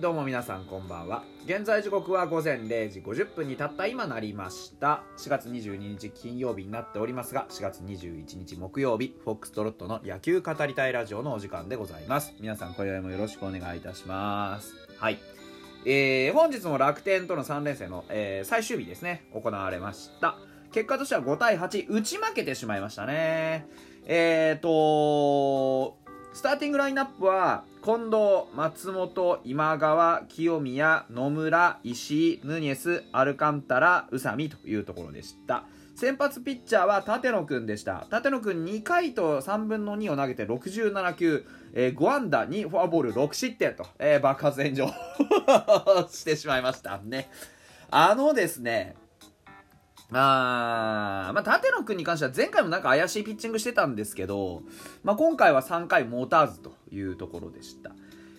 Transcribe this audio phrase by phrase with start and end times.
[0.00, 1.24] どうも皆さんこんばんは。
[1.44, 5.02] 現在時刻は午前0時50分にたった今なりました。
[5.18, 12.32] 4月22日金曜日になっておりますが4月21日木曜日フォックストロットの野球語りたいラジオのお時間でございます。
[12.40, 14.72] 皆さん今宵もよろしくお願いいたします。
[14.96, 15.18] はい。
[15.84, 19.26] えー、本日も楽天との3連戦の、えー、最終日ですね。
[19.34, 20.38] 行われました。
[20.72, 23.66] 結果としては5対8打ち負けてしまいましたね。
[24.06, 35.64] えーとスターティングラインナップは近藤、松本、今川、清宮、野村、石井、ヌニエス、アルカンタラ、宇佐美というところでした。
[35.96, 38.06] 先発ピッチャーは立野くんでした。
[38.12, 41.44] 立野くん2回と3分の2を投げて67球、
[41.74, 44.86] えー、5安打2フォアボール6失点と、えー、爆発炎上
[46.10, 47.28] してしまいましたね。
[47.90, 48.94] あのですね、
[50.12, 54.62] あまあ、立野君に関しては前回もなんか怪しいピッチングしてたんですけど、
[55.04, 57.92] まあ、今回は3回持たずというところでした。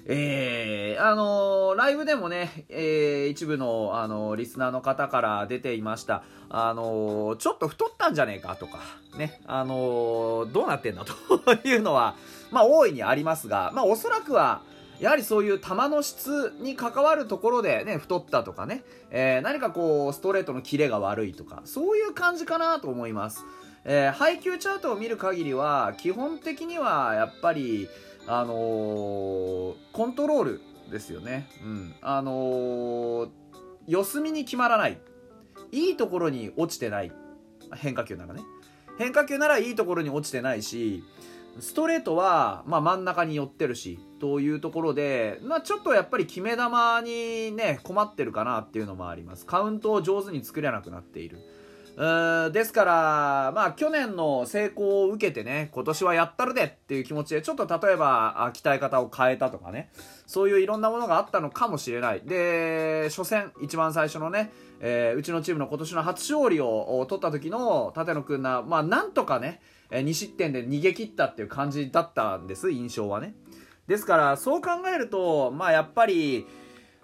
[0.06, 6.24] えー、あのー、ライブでもね、えー、一部の、あのー、リスナーの方から出ていました。
[6.50, 8.80] あのちょっと太ったんじゃねえかとか、
[9.18, 12.16] ね、あのどうなってんだというのは、
[12.52, 14.62] まあ、大いにありますが、まあ、おそらくは、
[15.02, 23.44] やはりそういう球の質に関わるところでね、太ったとかね、えー、何かこう、ストレートのキレが悪いとか、そういう感じかなと思います。
[23.84, 27.90] えー、配球チャートを見る限りは、基本的にはやっぱり、
[28.28, 31.50] あのー、コントロールですよね。
[31.64, 31.96] うん。
[32.02, 33.30] あのー、
[33.88, 35.00] 四隅に決まらない。
[35.72, 37.12] いいところに落ちてない。
[37.74, 38.42] 変化球ならね。
[39.00, 41.04] 変化球ならいいところに落ちてないし、
[41.60, 46.58] ストレートは、まあ、真ん中に寄ってるし、というところで、まあ、ちょっとやっぱり決め球
[47.04, 49.46] にね、困ってるかなっていうのもあります。
[49.46, 51.40] カウントを上手に作れなくなっている。
[52.54, 59.92] ですから、まあ、去年の成功を受けてね、今年はやったるでっていう気持ちで、ちょっと例えば、鍛え方を変えたとかね、
[60.26, 62.22] そういういろんなものがあったのかもしれない。
[62.22, 73.36] で、初戦、一番最初のね、えー、うちのチームの今年の初勝利を取った時の立野くんな、まあ、なんとかね、え2失点で逃げ切ったっていう感じだったんです印象はね
[73.88, 76.48] ですからそう考えるとまあやっぱり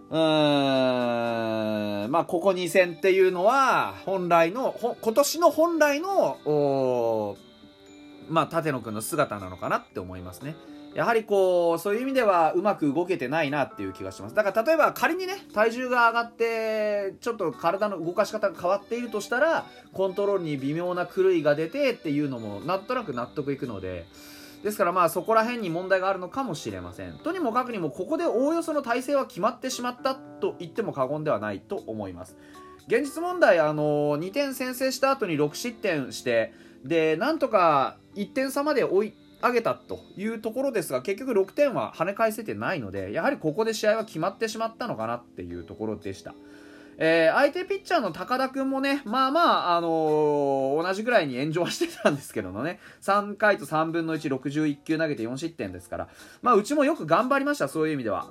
[0.09, 7.35] うーんまあここ2戦っていうのは本来の今年の本来の
[8.29, 10.55] まあ立野君の姿なのかなって思いますね。
[10.93, 14.35] やはりこう、そういう意味ではうまく動けてないなっていう気がします。
[14.35, 24.05] だから例えば仮にね、体重が上がって、ちょっと体の動かし方が変わっているとしたら、コントロールに微妙な狂いが出てっていうのもなんとなく納得いくので、
[24.63, 27.13] ですからまあそこら辺に問題があるのかもしれません。
[27.19, 32.35] とにもかくにもここでおおよその体制は決まってしまったと言っても過言ではないと思います。
[32.87, 46.33] 現実問題、あの2点先制した後に6失点して、で、なんとか1点差まで追い上げたというところですが結局6点は跳ね返せてないのでやはりここで試合は決まってしまったのかなっていうところでした。
[46.99, 56.07] えー、相手ピッチャーの高田君もね、まあまあ、あのー、同じぐらいに炎上はしてたんですけどもね、3回と3分の1、61球投げて4失点ですから、
[56.41, 58.29] まあ、うちもよく頑張りました、そういう意味では。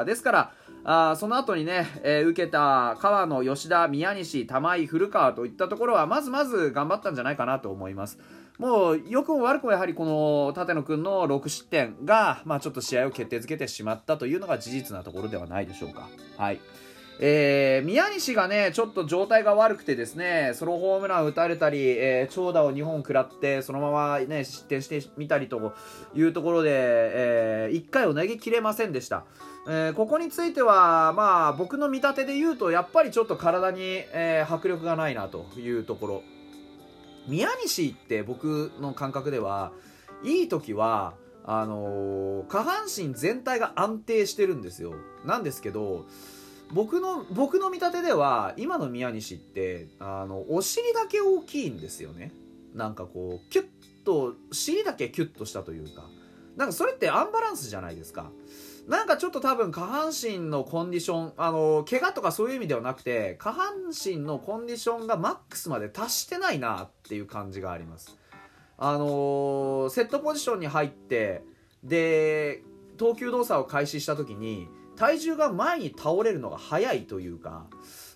[0.00, 0.52] あですから、
[0.84, 8.18] あその後にね、えー、受けた川野、吉田、宮西、玉井、古川といったところは、まずまず頑張ったんじゃないかなと思います。
[8.58, 16.08] もう、良くも悪くもやはりこの立野君の6失点が、まあちょっと試合を決定づけてしまったというのが事実なところではないでしょうか。
[16.36, 16.60] はい。
[17.20, 25.74] えー、宮西がね、ちょっと状態が悪くてですね、ソロホームラン打たれたり、えー、長打を2本食らって、そのままね、失点してみたりと
[26.14, 29.24] いうところで、えー、1回を投げきれませんでした。
[29.66, 36.22] えー、ここについては、まあ、僕の見立てで言うと、やっぱりちょっと体に、えー、迫力がないなというところ。
[37.26, 39.72] 宮西って僕の感覚では
[40.22, 41.14] いい時は
[41.44, 44.94] あのー、下半身全体が安定してるんですよ。
[45.24, 46.06] なんですけど
[46.72, 52.32] 僕の僕の見立てでは今の宮西ってあのお尻だけ大きいんですよね。
[52.74, 53.66] なんかこうキュッ
[54.04, 56.08] と尻だけキュッとしたというか。
[56.56, 58.30] なんかそれってアンバランスじゃないですか。
[58.86, 68.18] なんかちょっと多分下半身のコンディション、あの、怪我とかそういう意味ではなくて、下半身のコンディションがマックスまで達してないなっていう感じがあります。
[68.76, 71.44] あのセットポジションに入って、
[71.82, 72.62] で、
[72.98, 77.66] 投球動作を開始した時に、体重が前に倒れるのが早いというか、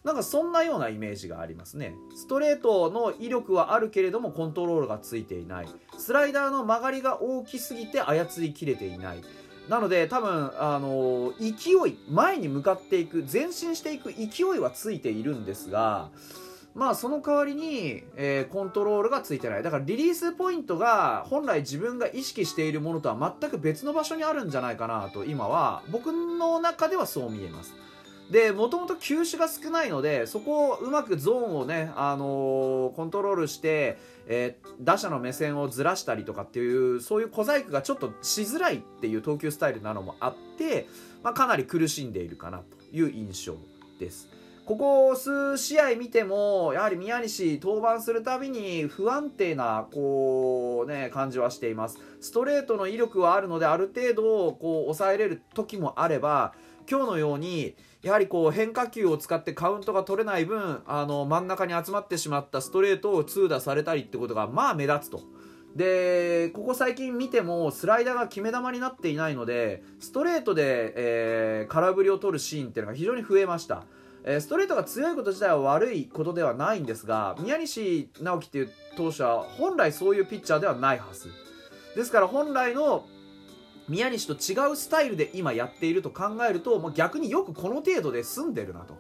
[0.05, 1.95] なんかそんなようなイメージがありますね。
[2.15, 5.69] ストレートの威力はあるけれどもコントロールがついていない。
[5.97, 9.23] スライダーの曲がりが大きすぎて操りきれていない。
[9.69, 16.09] なので多分、あの勢い前に向かっていく前進していく勢いはついているんですが
[16.75, 19.63] まあその代わりに、えー、コントロールがついてない。
[19.65, 27.75] だからリリースポイントが本来自分が意識しているものとは全く別の場所にあるんじゃないかなと今は僕の中ではそう見えます。
[28.31, 40.87] でもともと球種が少ないのでそこをうまくゾーンをね、あのー、コントロールして、えー、打者の目線をずらしたりとかっていうそういう小細工がちょっとしづらいっていう投球スタイルなのもあって、
[41.23, 43.57] まあ、かなり苦しんでいるかなという印象
[43.99, 44.29] です。
[44.69, 51.99] ここ数試合見てもやはり宮西登板するたびに不安定なこう、ね、感じはしています。
[52.21, 56.53] ストレートの威力はあるのである程度こう抑えれる時もあれば
[56.91, 65.21] 今日のようにやはりこう変化球を使ってカウントが取れない分あの真ん中に集まってしまったストレートを痛打されたりってことがまあ目立つと。
[65.77, 73.85] でここ最近見てもスライダーが決め球になっていないのでストレートで、えー、空振りを取るシーンっていうのが非常に増えました。
[74.25, 81.31] えストレートが強いこと自体は悪いことではないんですが宮西直樹っていう投手は本来そういうピッチャーではないはず
[81.95, 83.07] ですから本来の
[83.89, 88.99] 宮西と違うスタイルで今やっていると考えるともう逆によくこの程度で済んでるなと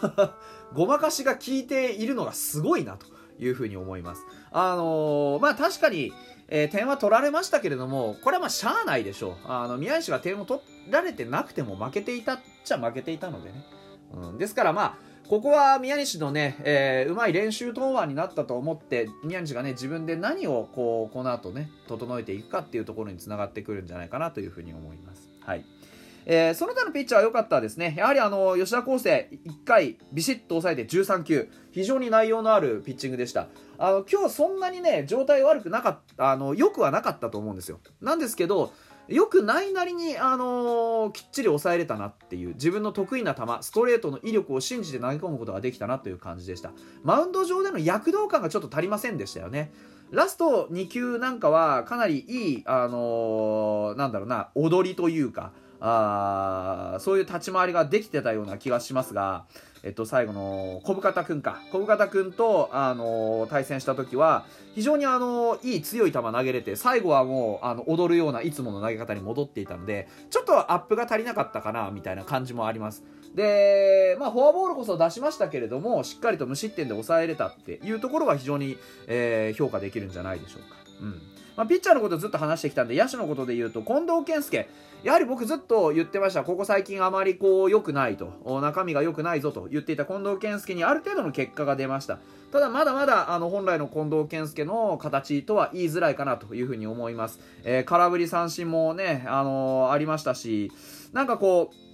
[0.74, 3.06] ごまかしが効いているのがすごいなと
[3.38, 6.12] いうふうに思いますあのー、まあ確かに
[6.50, 9.34] えー、点は取られましたけれども、これはまあしゃあないでしょう。
[9.44, 13.66] あの、宮西が点を取られてなくても負けていたっちゃ負けていたのでね。
[14.14, 25.28] うん、ですからまあここは宮西のね、えー、うまい練習登板になったと思って宮西がね自分で何をこうこの後ね整えていくかっていうところにつながってくるんじゃないかなというふうに思います。
[25.40, 25.64] はい
[26.30, 27.94] えー、その他のピッチャーは良かったですね。
[27.96, 33.48] やはりあの吉田康生、1回ビシッと抑えて13球、非常に内容のあるピッチングでした。
[33.78, 37.80] あの今日そんなにね、状態悪くなかった、あの良くはなかったと思うんですよ。
[38.02, 38.74] なんですけど、
[39.08, 46.72] よくないなりに、あのー、きっちり抑えれたなっていう自分の得意な球ストレートの威力を信じて投げ込むことができたなという感じでした。
[47.02, 49.72] マウンド上での躍動感がちょっと足りませんでしたよね。
[50.10, 59.44] ラスト2球なんかはかなりいい、あのー、なんだろうな踊りというかあそういう立ち回りができてたような気がしますが、
[59.82, 61.60] えっと、最後の小深田君か。
[61.72, 64.44] 小深田君と、あの対戦した時は
[64.74, 73.04] 非常に、あのいい強い球投げれて最後はもうあの踊るようないつもの投げ方に戻っていたのでちょっとアップが足りなかったかなみたいな感じもあります。
[73.34, 78.76] で、まあ、フォアボールこそ出しましたけれどもしっかりと無失点で抑えれたっていうところは非常に、
[79.06, 80.76] えー、評価できるんじゃないでしょうか。
[81.02, 81.22] うん。
[81.58, 84.68] まあ、ピッチャーのことずっと話してきたんで野手のことで言うと近藤健介
[85.02, 86.44] やはり僕ずっと言ってました。
[86.44, 88.60] ここ最近あまりこう良くないと。
[88.62, 92.18] 中身が良くないぞと言っていた近藤健介にある程度の結果が出ました。
[92.52, 97.40] ただまだまだあの本来の近藤健介の形とは言いづらいかなというふうに思います。
[97.64, 100.70] えー、空振り三振もね、あのー、ありましたし、
[101.12, 101.87] なんかこう、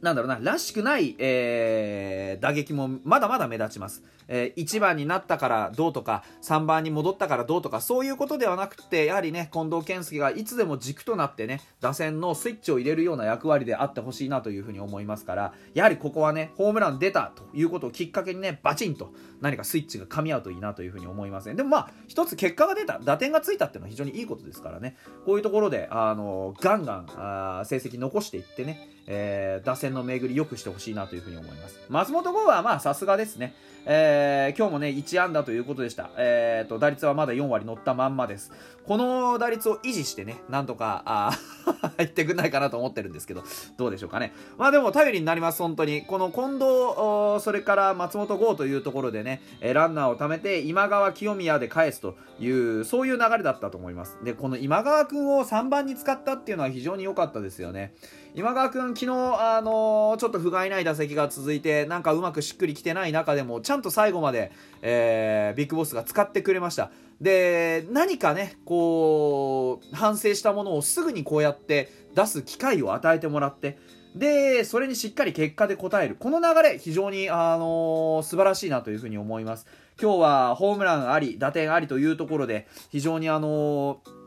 [0.00, 4.02] なんだろうな、らしくない、えー、打撃もまだまだ目立ちます。
[4.28, 21.54] えー、1番になったからどうとか、3番に戻ったからどうとか、そういうことではなくて、やはりね、近藤健介がいつでも軸となってね、打線のスイッチを入れるような役割であってほしいなというふうに思いますから、やはりここはね、ホームラン出たということをきっかけにね、バチンと何かスイッチが噛み合うといいなというふうに思いますね。
[21.54, 31.80] でもまあ、一つ結果が出た、打点がついたっていうのは非常にいいことですからね、こういうところで、あの、ガンガン、あ成績残していってね、えー、打線の巡り良くしてほしいなというふうに思います。
[31.88, 33.54] 松本剛はまあさすがですね。
[33.86, 36.10] えー、今日もね、1安打ということでした。
[36.18, 38.52] えー、と、打率はまだ4割乗ったまんまです。
[38.86, 41.30] この打率を維持してね、なんとか、あ
[41.96, 43.44] 入ってくんないかなと思ってるんですけど、
[43.78, 44.34] どうでしょうかね。
[44.58, 46.02] まあでも頼りになります、本当に。
[46.02, 54.18] この近藤、それから松本剛というところでね、えランナーを貯めて、今川清宮で返すという、そういう流れだったと思います。
[54.22, 57.94] で、この今川君を3番に使ったっていうのは非常に良かったですよね。
[58.34, 64.50] 今川君、昨日、あのー、ちょっと不甲斐ない打席が続いて、なんかうまくしっくりきてない中でも、ちゃんと最後まで、
[64.82, 66.90] えー、ビッグボスが使ってくれました。
[67.20, 73.78] で、何かね、こう、反省したものをすぐにこうやって出す機会を与えてもらって、
[74.16, 76.16] で、それにしっかり結果で応える。
[76.18, 79.68] この流れ、非常に、あのー、素晴らしいなというふうに思います。
[80.02, 84.18] 今日はホームランあり、打点ありというところで、非常にあのー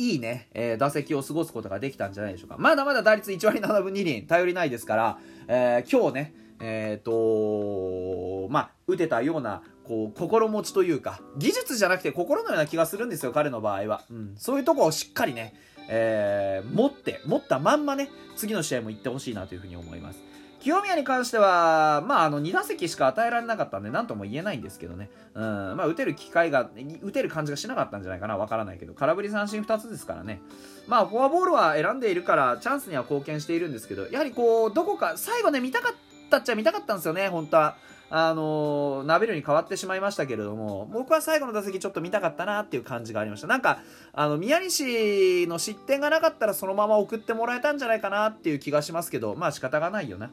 [0.00, 2.56] いいね、えー、打席を過ごすことができたんじゃないでしょうか。
[2.58, 14.04] まだまだ打率1割7分2厘、頼りないですから、えー、今日ね、えっ、ー、とまあ、打てたような、こう、心持ちというか、技術じゃなくて心のような気がするんですよ、彼の場合は。
[14.10, 14.34] うん。
[14.36, 15.54] そういうとこをしっかりね、
[15.88, 20.29] えー、持って、持ったまんまね、次の試合も行ってほしいなというふうに思います。
[20.60, 25.10] 清宮に関しては、まあ、あの、2打席しか与えられなかったんで、なんとも言えないんですけどね。
[25.34, 25.42] うん、
[25.76, 26.70] まあ、打てる機会が、
[27.02, 30.42] 打てる感じがしなかったんじゃないかな、わからないけど、空振り三振2つですからね。
[30.86, 37.76] まあ、フォアボールは選んでいるから、チャンスには貢献しているんですけど、やはりこう、どこか、最後ね、見たかったったっちゃ見たかったんですよね、本当は。
[38.12, 43.46] あのー、ナベルに変わってしまいましたけれども、僕は最後の打席ちょっと見たかったなっていう感じがありました。
[43.46, 43.82] なんか、
[44.12, 50.32] あの、宮西の失点がなかったらそのまま送ってもらえたんじゃないかなっていう気がしますけど、まあ仕方がないよな。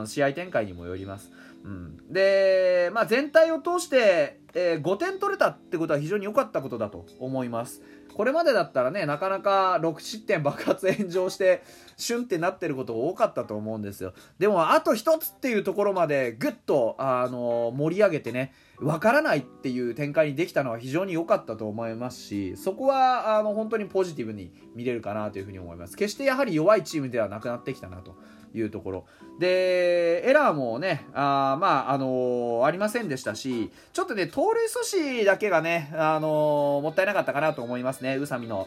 [0.00, 1.30] うん、試合展開にもよります。
[1.64, 7.82] うん、で、まあ全体を通して、えー、5点取れたってことは非常に良かったことだと思います。
[8.14, 11.62] これまでだったらね、なかなか6失点爆発炎上して、
[11.96, 14.14] シュンってなってることが多かったと思うんですよ。
[14.38, 25.96] でも、あと一つっていうところまでぐっと、あの、盛り上げてね、わからないっていう展開にできたのは非常に良かったと思いますし、そこは、あの、本当にポジティブに見れるかなというふうに思います。
[25.96, 28.16] 決してやはり弱いチームではなくなってきたなと
[28.54, 29.04] いうところ。
[29.38, 38.66] で、エラーもね、あまあ、あのー、ありませんでしたし、ちょっとね、盗塁阻止だけがね、あのー、もったいなかったかなと思いますね、宇佐美の。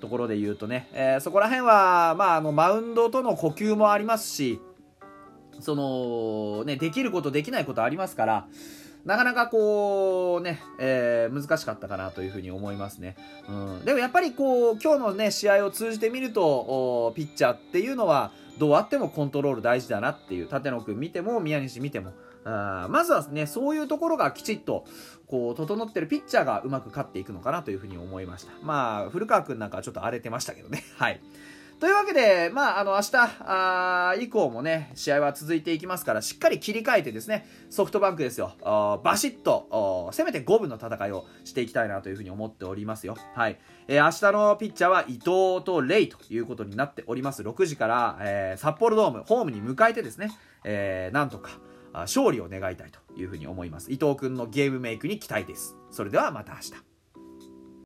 [0.00, 4.60] ところで言うとね、えー、そこら辺は、まあ、あのマウンドとの呼吸もありますし
[5.60, 8.48] そのねできることできないことありますから
[9.04, 13.16] なかなかこうね、えー、難しかったかなというふうに思いますね。
[13.48, 22.12] うん、でもやっぱりこう今日のね試合を通じてみるとピッチャーっていうのはどうあってもコントロール大事だなっていう立野君見ても宮西見ても。
[22.44, 24.84] あまずはねそういうところがきちっと
[25.28, 28.52] こう整ってるピッチャーがうまく勝っていくのかなというふうに思いました。
[28.62, 30.82] まあ古川君なんかはちょっと荒れてましたけどね。
[30.98, 31.20] はい。
[31.82, 38.52] というわけで、まあ、あの、明日、あ以降もね、試合は続いていきますから、しっかり切り替えてですね、ソフトバンクですよ、
[39.02, 43.16] バシッと、せめて5分の戦いをしていきたいなというふうに思っておりますよ。
[43.34, 43.58] はい。
[43.88, 47.42] えー、明日のピッチャーは伊藤とレイということになっております。
[47.42, 50.30] 6時から、えー、札幌ドーム、ホームに迎えてですね、
[50.62, 51.50] えー、なんとか、
[51.94, 53.90] 勝利を願いたいというふうに思います。
[53.90, 55.74] 伊藤君のゲームメイクに期待です。
[55.90, 56.91] それではまた明日。